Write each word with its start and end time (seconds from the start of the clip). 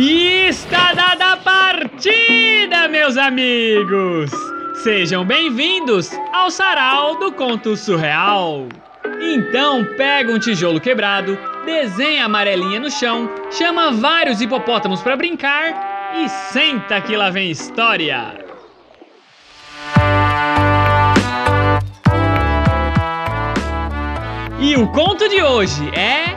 E 0.00 0.46
está 0.46 0.92
dada 0.92 1.32
a 1.32 1.36
partida, 1.38 2.86
meus 2.86 3.16
amigos! 3.16 4.30
Sejam 4.84 5.24
bem-vindos 5.24 6.12
ao 6.32 6.52
Sarau 6.52 7.18
do 7.18 7.32
Conto 7.32 7.76
Surreal. 7.76 8.68
Então 9.20 9.84
pega 9.96 10.32
um 10.32 10.38
tijolo 10.38 10.80
quebrado, 10.80 11.36
desenha 11.64 12.22
a 12.22 12.26
amarelinha 12.26 12.78
no 12.78 12.88
chão, 12.88 13.28
chama 13.50 13.90
vários 13.90 14.40
hipopótamos 14.40 15.02
para 15.02 15.16
brincar 15.16 16.14
e 16.14 16.28
senta 16.28 17.00
que 17.00 17.16
lá 17.16 17.28
vem 17.28 17.50
história. 17.50 18.46
E 24.60 24.76
o 24.76 24.86
conto 24.92 25.28
de 25.28 25.42
hoje 25.42 25.90
é 25.92 26.36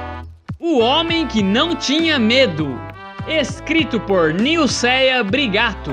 O 0.59 0.79
Homem 0.79 1.27
que 1.27 1.43
Não 1.43 1.75
Tinha 1.75 2.17
Medo, 2.17 2.90
escrito 3.27 3.99
por 3.99 4.33
Nilceia 4.33 5.23
Brigato, 5.23 5.91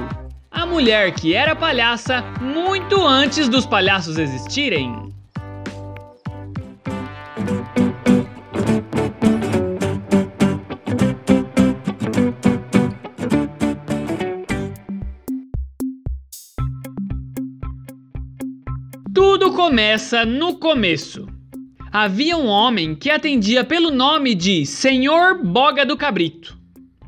a 0.50 0.64
mulher 0.66 1.12
que 1.12 1.34
era 1.34 1.54
palhaça 1.54 2.22
muito 2.40 3.06
antes 3.06 3.48
dos 3.48 3.66
palhaços 3.66 4.18
existirem. 4.18 5.12
Tudo 19.14 19.52
começa 19.52 20.24
no 20.24 20.58
começo. 20.58 21.26
Havia 21.92 22.36
um 22.36 22.46
homem 22.46 22.94
que 22.94 23.10
atendia 23.10 23.64
pelo 23.64 23.90
nome 23.90 24.34
de 24.34 24.66
Senhor 24.66 25.42
Boga 25.42 25.84
do 25.86 25.96
Cabrito. 25.96 26.57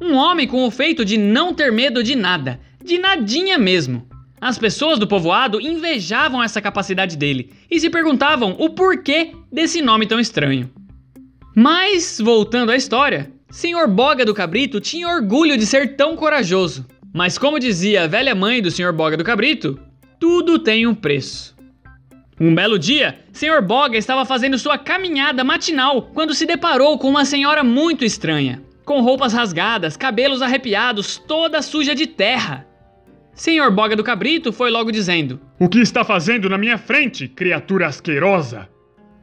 Um 0.01 0.15
homem 0.15 0.47
com 0.47 0.67
o 0.67 0.71
feito 0.71 1.05
de 1.05 1.19
não 1.19 1.53
ter 1.53 1.71
medo 1.71 2.03
de 2.03 2.17
nada, 2.17 2.59
de 2.83 2.99
nadinha 2.99 3.59
mesmo. 3.59 4.09
As 4.41 4.59
pessoas 4.59 4.99
do 4.99 5.07
povoado 5.07 5.61
invejavam 5.61 6.43
essa 6.43 6.63
capacidade 6.63 7.17
dele 7.17 7.53
e 7.71 7.79
se 7.79 7.91
perguntavam 7.91 8.57
o 8.59 8.71
porquê 8.71 9.33
desse 9.53 9.83
nome 9.83 10.07
tão 10.07 10.19
estranho. 10.19 10.71
Mas, 11.55 12.19
voltando 12.19 12.73
à 12.73 12.77
história, 12.77 13.31
Senhor 13.51 13.87
Boga 13.87 14.25
do 14.25 14.33
Cabrito 14.33 14.81
tinha 14.81 15.09
orgulho 15.09 15.59
de 15.59 15.67
ser 15.67 15.97
tão 15.97 16.17
corajoso. 16.17 16.87
Mas, 17.13 17.37
como 17.37 17.59
dizia 17.59 18.05
a 18.05 18.07
velha 18.07 18.35
mãe 18.35 18.63
do 18.63 18.71
Senhor 18.71 18.93
Boga 18.95 19.17
do 19.17 19.25
Cabrito, 19.25 19.79
tudo 20.19 20.59
tem 20.59 20.87
um 20.87 20.95
preço. 20.95 21.55
Um 22.41 22.55
belo 22.55 22.79
dia, 22.79 23.19
Senhor 23.33 23.61
Boga 23.61 23.99
estava 23.99 24.25
fazendo 24.25 24.59
sua 24.59 24.79
caminhada 24.79 25.45
matinal 25.45 26.11
quando 26.15 26.33
se 26.33 26.47
deparou 26.47 26.99
com 26.99 27.11
uma 27.11 27.27
senhora 27.27 27.63
muito 27.63 28.03
estranha, 28.03 28.63
com 28.91 29.03
roupas 29.03 29.33
rasgadas, 29.33 29.97
cabelos 29.97 30.43
arrepiados, 30.43 31.17
toda 31.17 31.63
suja 31.63 31.95
de 31.95 32.09
terra. 32.09 32.67
Senhor 33.33 33.71
Boga 33.71 33.95
do 33.95 34.03
Cabrito 34.03 34.53
foi 34.53 34.69
logo 34.69 34.91
dizendo: 34.91 35.39
O 35.61 35.69
que 35.69 35.79
está 35.79 36.05
fazendo 36.05 36.49
na 36.49 36.59
minha 36.59 36.77
frente, 36.77 37.29
criatura 37.29 37.87
asquerosa? 37.87 38.69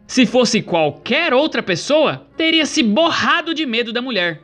Se 0.07 0.25
fosse 0.25 0.61
qualquer 0.61 1.33
outra 1.33 1.61
pessoa, 1.61 2.25
teria 2.37 2.65
se 2.65 2.81
borrado 2.81 3.53
de 3.53 3.65
medo 3.65 3.91
da 3.91 4.01
mulher. 4.01 4.41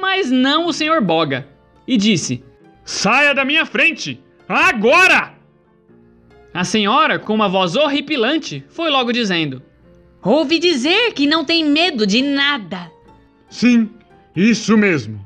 Mas 0.00 0.30
não 0.30 0.64
o 0.64 0.72
Senhor 0.72 1.02
Boga. 1.02 1.46
E 1.86 1.98
disse: 1.98 2.42
Saia 2.82 3.34
da 3.34 3.44
minha 3.44 3.66
frente! 3.66 4.22
Agora! 4.48 5.34
A 6.54 6.64
senhora, 6.64 7.18
com 7.18 7.34
uma 7.34 7.46
voz 7.46 7.76
horripilante, 7.76 8.64
foi 8.70 8.88
logo 8.88 9.12
dizendo: 9.12 9.62
Ouvi 10.22 10.58
dizer 10.58 11.12
que 11.12 11.26
não 11.26 11.44
tem 11.44 11.62
medo 11.62 12.06
de 12.06 12.22
nada. 12.22 12.90
Sim, 13.50 13.90
isso 14.34 14.76
mesmo. 14.76 15.24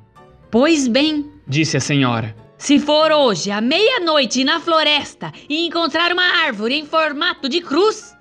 Pois 0.50 0.88
bem, 0.88 1.30
disse 1.46 1.76
a 1.76 1.80
senhora. 1.80 2.34
Se 2.58 2.78
for 2.78 3.12
hoje 3.12 3.50
à 3.50 3.60
meia-noite 3.60 4.42
na 4.44 4.58
floresta 4.60 5.32
e 5.48 5.66
encontrar 5.66 6.12
uma 6.12 6.44
árvore 6.44 6.74
em 6.74 6.86
formato 6.86 7.48
de 7.48 7.60
cruz, 7.60 8.16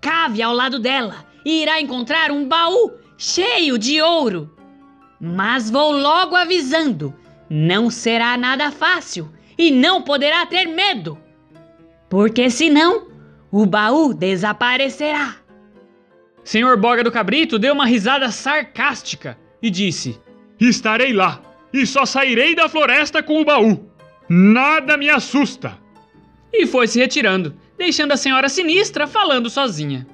cave 0.00 0.42
ao 0.42 0.54
lado 0.54 0.78
dela 0.78 1.24
e 1.44 1.62
irá 1.62 1.80
encontrar 1.80 2.30
um 2.30 2.46
baú 2.46 2.92
cheio 3.18 3.76
de 3.76 4.00
ouro. 4.00 4.54
Mas 5.20 5.70
vou 5.70 5.92
logo 5.92 6.36
avisando: 6.36 7.14
não 7.50 7.90
será 7.90 8.36
nada 8.36 8.70
fácil 8.70 9.28
e 9.58 9.70
não 9.70 10.02
poderá 10.02 10.46
ter 10.46 10.66
medo 10.66 11.18
porque 12.14 12.48
senão 12.48 13.08
o 13.50 13.66
baú 13.66 14.14
desaparecerá. 14.14 15.34
Senhor 16.44 16.76
Boga 16.76 17.02
do 17.02 17.10
Cabrito 17.10 17.58
deu 17.58 17.74
uma 17.74 17.86
risada 17.86 18.30
sarcástica 18.30 19.36
e 19.64 19.70
disse: 19.70 20.20
Estarei 20.60 21.14
lá 21.14 21.40
e 21.72 21.86
só 21.86 22.04
sairei 22.04 22.54
da 22.54 22.68
floresta 22.68 23.22
com 23.22 23.40
o 23.40 23.44
baú. 23.46 23.88
Nada 24.28 24.98
me 24.98 25.08
assusta. 25.08 25.78
E 26.52 26.66
foi 26.66 26.86
se 26.86 27.00
retirando, 27.00 27.54
deixando 27.78 28.12
a 28.12 28.16
senhora 28.16 28.50
sinistra 28.50 29.06
falando 29.06 29.48
sozinha. 29.48 30.06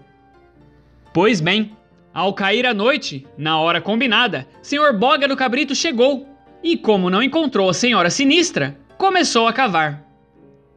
Pois 1.13 1.41
bem, 1.41 1.77
ao 2.15 2.33
cair 2.33 2.65
a 2.65 2.73
noite, 2.73 3.27
na 3.37 3.59
hora 3.59 3.81
combinada, 3.81 4.47
Senhor 4.63 4.97
Boga 4.97 5.27
do 5.27 5.37
Cabrito 5.37 5.75
chegou 5.75 6.29
e, 6.63 6.77
como 6.77 7.11
não 7.11 7.21
encontrou 7.21 7.69
a 7.69 7.75
senhora 7.75 8.09
sinistra, 8.09 8.79
começou 8.97 9.49
a 9.49 9.53
cavar. 9.53 10.07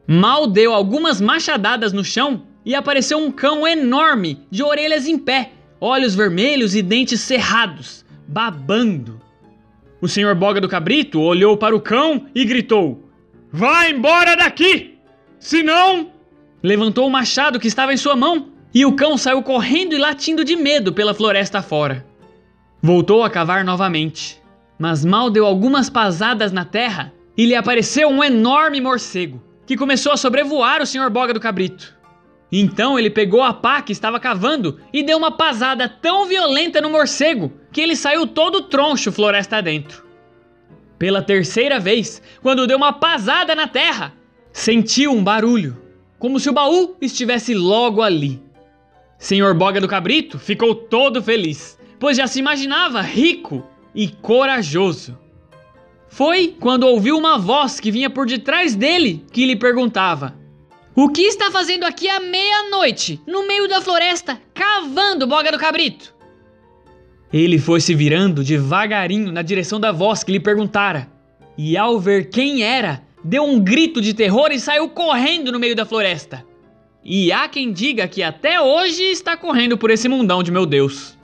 Mal 0.08 0.48
deu 0.48 0.74
algumas 0.74 1.22
machadadas 1.22 1.94
no 1.94 2.04
chão 2.04 2.48
e 2.66 2.74
apareceu 2.74 3.20
um 3.20 3.32
cão 3.32 3.68
enorme, 3.68 4.48
de 4.50 4.64
orelhas 4.64 5.08
em 5.08 5.18
pé, 5.18 5.52
olhos 5.80 6.16
vermelhos 6.16 6.76
e 6.76 6.82
dentes 6.82 7.22
cerrados, 7.22 8.03
babando. 8.28 9.22
O 10.02 10.08
senhor 10.08 10.36
Boga 10.36 10.60
do 10.60 10.68
Cabrito 10.68 11.20
olhou 11.22 11.56
para 11.58 11.76
o 11.76 11.82
cão 11.82 12.26
e 12.36 12.44
gritou: 12.46 13.10
Vá 13.52 13.88
embora 13.90 14.36
daqui! 14.36 14.98
Senão. 15.40 16.12
Levantou 16.62 17.06
o 17.06 17.12
machado 17.12 17.60
que 17.60 17.68
estava 17.68 17.94
em 17.94 17.98
sua 17.98 18.16
mão 18.16 18.48
e 18.74 18.86
o 18.86 18.94
cão 18.94 19.18
saiu 19.18 19.44
correndo 19.44 19.94
e 19.94 19.98
latindo 19.98 20.46
de 20.46 20.56
medo 20.56 20.94
pela 20.94 21.14
floresta 21.14 21.62
fora. 21.62 22.06
Voltou 22.82 23.24
a 23.24 23.30
cavar 23.30 23.64
novamente, 23.64 24.42
mas 24.80 25.06
mal 25.06 25.30
deu 25.30 25.46
algumas 25.46 25.90
pasadas 25.90 26.52
na 26.52 26.66
terra 26.66 27.14
e 27.38 27.46
lhe 27.46 27.56
apareceu 27.56 28.10
um 28.10 28.24
enorme 28.24 28.80
morcego 28.82 29.42
que 29.66 29.78
começou 29.78 30.12
a 30.12 30.18
sobrevoar 30.18 30.82
o 30.82 30.86
Sr. 30.86 31.10
Boga 31.10 31.34
do 31.34 31.40
Cabrito. 31.40 31.96
Então 32.56 33.00
ele 33.00 33.10
pegou 33.10 33.42
a 33.42 33.52
pá 33.52 33.82
que 33.82 33.92
estava 33.92 34.20
cavando 34.20 34.80
e 34.94 35.02
deu 35.02 35.18
uma 35.18 35.32
pasada 35.32 35.90
tão 35.90 36.28
violenta 36.28 36.80
no 36.80 36.92
morcego 36.92 37.52
que 37.72 37.82
ele 37.82 37.96
saiu 37.96 38.28
todo 38.28 38.62
troncho 38.62 39.12
floresta 39.12 39.58
adentro. 39.58 40.06
Pela 41.00 41.24
terceira 41.24 41.80
vez, 41.80 42.22
quando 42.44 42.68
deu 42.68 42.78
uma 42.78 42.94
pasada 42.94 43.56
na 43.56 43.68
terra, 43.68 44.14
sentiu 44.52 45.12
um 45.12 45.24
barulho, 45.24 45.82
como 46.20 46.40
se 46.40 46.48
o 46.48 46.54
baú 46.54 46.96
estivesse 47.02 47.56
logo 47.56 48.04
ali. 48.04 48.40
Senhor 49.18 49.56
Boga 49.56 49.82
do 49.82 49.88
Cabrito 49.88 50.38
ficou 50.38 50.76
todo 50.76 51.24
feliz, 51.24 51.76
pois 52.00 52.18
já 52.18 52.28
se 52.28 52.38
imaginava 52.38 53.02
rico 53.02 53.68
e 53.96 54.08
corajoso. 54.08 55.18
Foi 56.08 56.56
quando 56.60 56.84
ouviu 56.84 57.18
uma 57.18 57.40
voz 57.40 57.80
que 57.80 57.90
vinha 57.90 58.12
por 58.12 58.28
detrás 58.28 58.76
dele 58.76 59.26
que 59.32 59.44
lhe 59.44 59.56
perguntava: 59.56 60.43
O 60.96 61.10
que 61.10 61.24
está 61.24 61.50
fazendo 61.50 61.86
aqui 61.86 62.08
à 62.08 62.20
meia-noite, 62.20 63.20
no 63.26 63.48
meio 63.48 63.68
da 63.68 63.82
floresta, 63.82 64.40
cavando 64.54 65.26
boga 65.26 65.52
do 65.52 65.58
cabrito? 65.58 66.14
Ele 67.32 67.58
foi 67.58 67.82
se 67.82 67.96
virando 67.96 68.44
devagarinho 68.44 69.32
na 69.32 69.42
direção 69.42 69.80
da 69.80 69.92
voz 69.92 70.24
que 70.24 70.32
lhe 70.32 70.40
perguntara, 70.40 71.10
e 71.58 71.76
ao 71.76 72.00
ver 72.00 72.30
quem 72.30 72.62
era, 72.62 73.02
deu 73.24 73.44
um 73.44 73.60
grito 73.60 74.00
de 74.00 74.14
terror 74.14 74.52
e 74.52 74.60
saiu 74.60 74.88
correndo 74.88 75.52
no 75.52 75.60
meio 75.60 75.76
da 75.76 75.84
floresta. 75.84 76.46
E 77.04 77.32
há 77.32 77.48
quem 77.48 77.74
diga 77.74 78.08
que 78.08 78.22
até 78.22 78.62
hoje 78.62 79.02
está 79.02 79.36
correndo 79.36 79.76
por 79.76 79.90
esse 79.90 80.08
mundão 80.08 80.44
de 80.44 80.52
meu 80.52 80.66
Deus. 80.68 81.18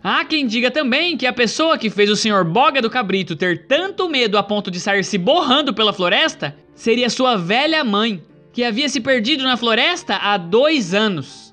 Há 0.00 0.24
quem 0.24 0.46
diga 0.46 0.70
também 0.70 1.16
que 1.16 1.26
a 1.26 1.32
pessoa 1.32 1.76
que 1.76 1.90
fez 1.90 2.08
o 2.08 2.14
Sr. 2.14 2.44
Boga 2.44 2.80
do 2.80 2.88
Cabrito 2.88 3.34
ter 3.34 3.66
tanto 3.66 4.08
medo 4.08 4.38
a 4.38 4.44
ponto 4.44 4.70
de 4.70 4.78
sair 4.78 5.02
se 5.02 5.18
borrando 5.18 5.74
pela 5.74 5.92
floresta 5.92 6.56
seria 6.72 7.10
sua 7.10 7.36
velha 7.36 7.82
mãe, 7.82 8.22
que 8.56 8.64
havia 8.64 8.88
se 8.88 9.02
perdido 9.02 9.44
na 9.44 9.54
floresta 9.54 10.16
há 10.16 10.38
dois 10.38 10.94
anos. 10.94 11.52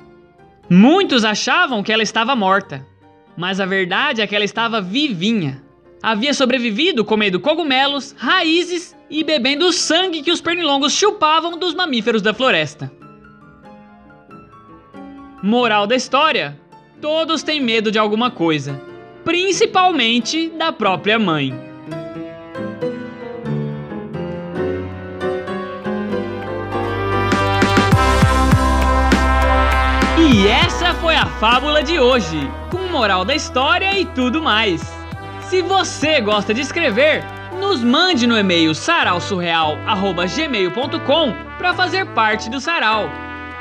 Muitos 0.69 1.25
achavam 1.25 1.83
que 1.83 1.91
ela 1.91 2.01
estava 2.01 2.33
morta, 2.33 2.87
mas 3.35 3.59
a 3.59 3.65
verdade 3.65 4.21
é 4.21 4.25
que 4.25 4.33
ela 4.33 4.45
estava 4.45 4.79
vivinha. 4.79 5.61
Havia 6.01 6.33
sobrevivido 6.33 7.03
comendo 7.03 7.41
cogumelos, 7.41 8.15
raízes 8.17 8.95
e 9.09 9.21
bebendo 9.21 9.65
o 9.65 9.73
sangue 9.73 10.21
que 10.21 10.31
os 10.31 10.39
pernilongos 10.39 10.93
chupavam 10.93 11.57
dos 11.57 11.73
mamíferos 11.73 12.21
da 12.21 12.33
floresta. 12.33 12.89
Moral 15.43 15.85
da 15.85 15.97
história: 15.97 16.57
todos 17.01 17.43
têm 17.43 17.59
medo 17.59 17.91
de 17.91 17.99
alguma 17.99 18.31
coisa, 18.31 18.81
principalmente 19.25 20.47
da 20.51 20.71
própria 20.71 21.19
mãe. 21.19 21.72
E 30.25 30.47
essa 30.47 30.93
foi 30.93 31.17
a 31.17 31.25
fábula 31.25 31.83
de 31.83 31.99
hoje, 31.99 32.49
com 32.71 32.87
moral 32.87 33.25
da 33.25 33.35
história 33.35 33.99
e 33.99 34.05
tudo 34.05 34.41
mais. 34.41 34.81
Se 35.41 35.61
você 35.61 36.21
gosta 36.21 36.53
de 36.53 36.61
escrever, 36.61 37.21
nos 37.59 37.83
mande 37.83 38.25
no 38.25 38.37
e-mail 38.37 38.73
sarausurreal@gmail.com 38.73 41.33
para 41.57 41.73
fazer 41.73 42.05
parte 42.13 42.49
do 42.49 42.61
sarau. 42.61 43.09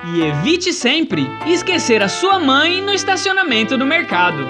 E 0.05 0.23
evite 0.23 0.73
sempre 0.73 1.29
esquecer 1.47 2.01
a 2.01 2.09
sua 2.09 2.39
mãe 2.39 2.81
no 2.81 2.95
estacionamento 2.95 3.77
do 3.77 3.85
mercado. 3.85 4.47